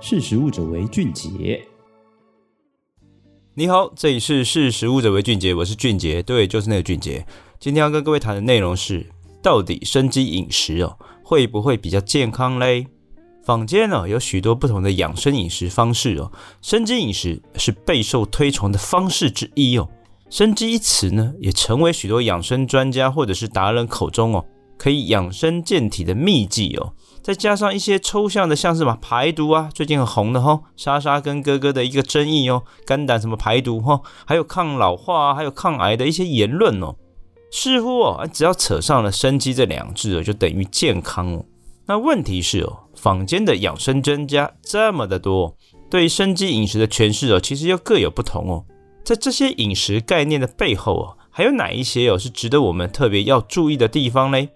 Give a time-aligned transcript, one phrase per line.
[0.00, 1.60] 识食物者为俊杰。
[3.54, 7.26] 你好，这里是识食物者为俊杰，我是俊杰，对，就是那个俊杰。
[7.58, 9.04] 今天要跟各位谈的内容是，
[9.42, 12.86] 到底生机饮食哦，会不会比较健康嘞？
[13.42, 16.30] 坊间呢有许多不同的养生饮食方式哦，
[16.62, 19.88] 生机饮食是备受推崇的方式之一哦。
[20.30, 24.46] 生机一词呢，也成为许多养生专家或者是达人口中哦，
[24.78, 26.94] 可以养生健体的秘籍哦。
[27.20, 36.96] 再加上一些抽象的，像是什么排毒啊，最近很红的哈，莎莎跟哥哥的一个争议哦，肝胆什么排毒哈，还有抗老化啊，还有抗癌的一些言论哦，
[37.50, 41.44] 似乎哦，只要扯上了生机这两字哦，就等于健康哦。
[41.86, 45.54] 那问题是哦，坊间的养生专家这么的多，
[45.90, 48.64] 对于生机饮食的诠释哦，其实又各有不同哦。
[49.04, 54.48] 在这些饮食概念的背后哦，还有哪一些哦是值得我们特别要注意的地方呢？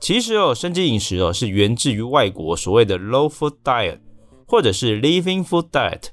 [0.00, 3.98] 其实哦，生机饮食哦是源自于外国所谓的 low food diet，
[4.46, 6.08] 或者是 living food diet。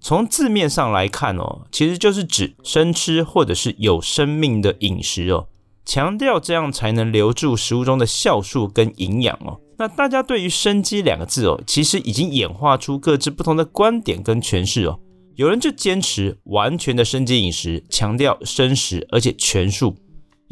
[0.00, 5.48] 从字面上来看哦，其实就是指生吃或者是有生命的饮食哦，
[5.84, 9.60] 强调这样才能留住食物中的酵素跟营养哦。
[9.76, 15.00] 那大家对于生机两个字哦，其实已经演化出各自不同的观点跟诠释哦。
[15.36, 19.96] 有人就坚持完全的生机饮食，强调生食而且全素。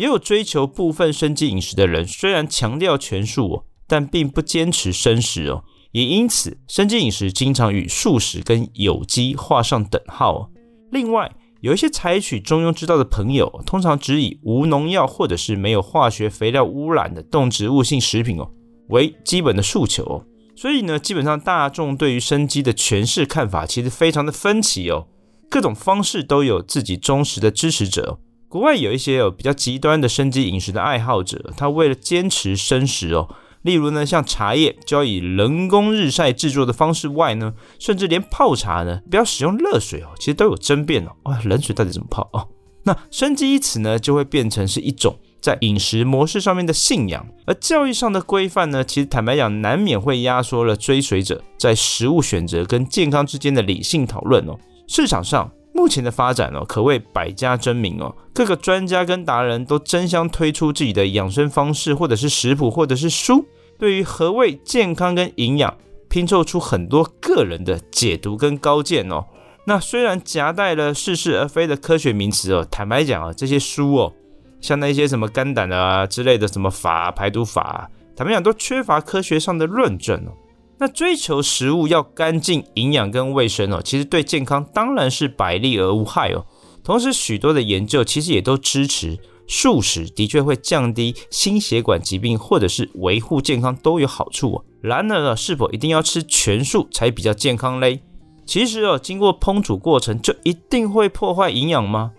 [0.02, 5.62] 也有追求部分生机饮食的人，虽然强调全素哦，但并不坚持生食哦。
[5.92, 10.50] 也因此，生机饮食经常与素食跟有机画上等号。
[10.90, 11.30] 另外，
[11.60, 18.50] 有一些采取中庸之道的朋友，通常只以无农药或者是没有化学肥料污染的动植物性食品哦
[18.88, 20.24] 为基本的诉求。
[20.56, 25.06] 所以呢，基本上大众对于生机的诠释看法其实非常的分歧哦。
[25.48, 28.18] 各种方式都有自己忠实的支持者。
[28.52, 33.26] 国外有一些有比较极端的生机饮食的爱好者，他为了坚持生食哦，
[33.62, 41.12] 例如呢，像茶叶就要以人工日晒制作的方式外呢，甚至连泡茶呢，不要使用热水哦，其实都有争辩哦。
[41.22, 42.46] 哇，冷水到底怎么泡哦？
[42.82, 54.58] 那生机一词呢，就会变成是一种在饮食模式上面的信仰，而教育上的规范呢，其实坦白讲，难免会压缩了追随者在食物选择跟健康之间的理性讨论哦。
[54.86, 55.50] 市场上。
[55.72, 58.14] 目前的发展哦，可谓百家争鸣哦。
[58.34, 63.46] 各个专家跟达人都争相推出自己的养生方式，或者是食谱，或者是书。
[63.78, 65.76] 对于何谓健康跟营养，
[66.08, 69.26] 拼凑出很多个人的解读跟高见哦。
[69.66, 74.12] 那虽然夹带了似是而非的科学名词哦，坦白讲啊，这些书哦，
[74.60, 80.32] 像那些什么肝胆啊之类的什么法排毒法，坦白讲都缺乏科学上的论证哦。
[80.78, 86.44] 那追求食物要干净、营养跟卫生哦，其实对健康当然是百利而无害哦。
[86.82, 94.64] 同时，许多的研究其实也都支持素食的确会降低心血管疾病或者是维护健康都有好处哦。
[94.80, 98.00] 然而呢，是否一定要吃全素才比较健康嘞？
[98.44, 102.10] 其实哦，经过烹煮过程就一定会破坏营养吗？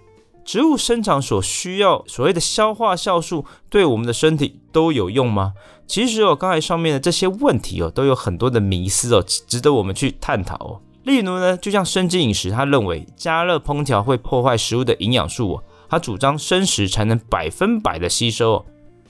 [0.45, 5.53] 植物生长所需要所谓的消化酵素，对我们的身体都有用吗？
[5.87, 10.81] 其实哦，刚才上面的这些问题哦，都有很多的迷思哦，值得我们去探讨哦。
[11.03, 18.65] 例如呢，就像生机饮食，他认为加热烹调会破坏食物的营养素哦，他主张生食才能百分百的吸收哦。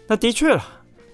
[0.07, 0.63] 那的确了，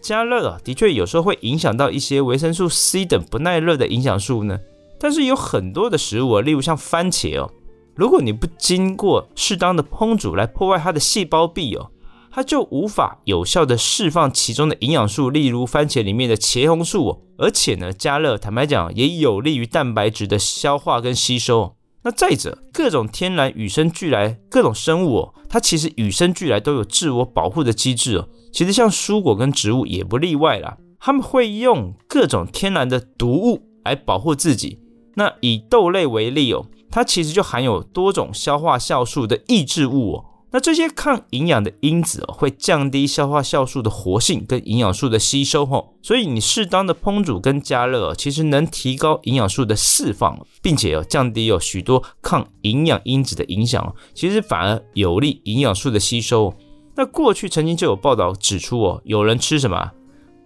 [0.01, 4.59] 加热啊，的确有时候会影响到一些维生素 C 等不耐热的营养素呢。
[4.99, 7.51] 但是有很多的食物啊，例如像番茄哦。
[7.99, 11.91] 如果你不经过适当的烹煮来破坏它的细胞壁哦，
[12.31, 17.21] 它就无法有效的释放其中的营养素，例如番茄里面的茄红素哦。
[17.37, 21.75] 而且呢，加热坦白讲也有利于蛋白质的消化跟吸收。
[22.03, 28.29] 那再者，各种天然与生俱来各种生物哦，它其实与生俱来都有自我保护的机制哦。
[28.53, 34.79] 其实像蔬果跟植物也不例外啦，他们会用各种天然的毒物来保护自己。
[35.15, 36.65] 那以豆类为例哦。
[36.91, 56.53] 它其实就含有多种消化酵素的抑制物哦，那这些抗营养的因子哦，会降低消化酵素的活性跟营养素的吸收哦，所以你适当的烹煮跟加热，其实能提高营养素的释放，并且有降低有许多抗营养因子的影响，其实反而有利营养素的吸收。
[56.95, 59.91] 那过去曾经就有报道指出哦，有人吃什么？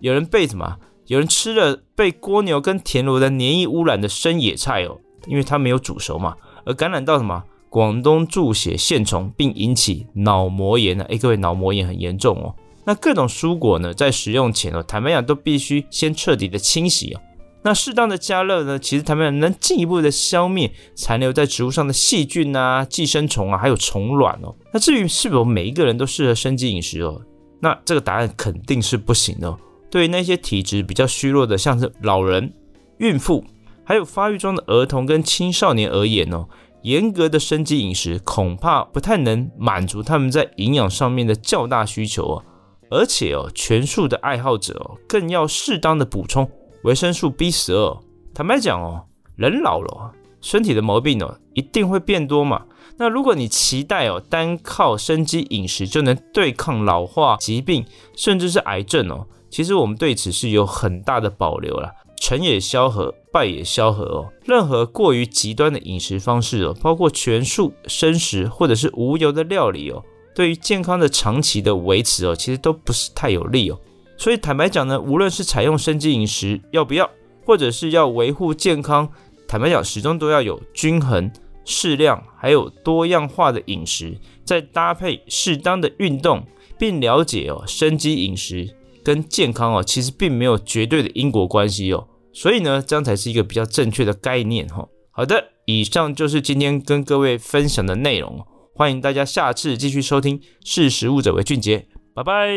[0.02, 0.78] 有人被什么？
[1.08, 4.98] 有人吃了被蜗牛跟田螺的黏液污染的生野菜哦。
[5.28, 6.36] 因为它没有煮熟嘛，
[6.66, 11.06] 而感染到什么广东注血线虫，并引起脑膜炎呢？
[11.10, 12.54] 哎，各位脑膜炎很严重哦。
[12.86, 17.22] 那各种蔬果呢，在食用前哦，坦白讲都必须先彻底的清洗哦。
[17.64, 24.54] 那适当的加热呢，其实坦白讲能进一步的消灭残留在植物上的细菌啊、寄生虫啊，还有虫卵哦。
[24.74, 27.22] 那至于是否每一个人都适合生机饮食哦，
[27.62, 29.58] 那这个答案肯定是不行的哦。
[29.90, 32.54] 对于那些体质比较虚弱的，像是老人、
[32.98, 33.44] 孕妇。
[33.84, 36.48] 还有发育中的儿童跟青少年而言哦，
[36.84, 42.44] 严格的生机饮食恐怕不太能满足他们在营养上面的较大需求哦。
[42.90, 46.50] 而且哦，全素的爱好者哦，更要适当的补充
[46.84, 47.98] 维生素 B 十二。
[48.34, 52.66] 坦白讲哦，人老了，身体的毛病哦，一定会变多嘛。
[52.98, 57.84] 那如果你期待哦，单靠生机饮食就能对抗老化疾病，
[58.16, 61.92] 甚至是癌症哦，其实我们对此是有很大的保留啦。
[62.26, 64.32] 成也萧何，败也萧何哦。
[64.46, 70.02] 任何过于极端的饮食方式哦，包括全素、生食或者是无油的料理哦，
[70.34, 73.78] 对于健康的长期的维持哦，其实都不是太有利哦。
[74.18, 77.12] 所以坦白讲呢，无论是采用生机饮食要不要，
[77.46, 79.10] 或者是要维护健康，
[79.46, 81.30] 坦白讲，始终都要有均衡。
[81.66, 86.46] 适量还有多样化的饮食，再搭配适当的运动，
[86.78, 88.74] 并了解哦，生机饮食
[89.04, 92.08] 跟健康哦，其实并没有绝对的因果关系哦。
[92.34, 94.88] 所以呢，这样才是一个比较正确的概念哈。
[95.12, 100.42] 好的，以上就是今天跟各位分享的内容，欢迎大家下次继续收听。
[100.66, 102.52] 识时务者为俊杰，拜拜。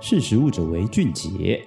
[0.00, 1.66] 识时务者为俊杰。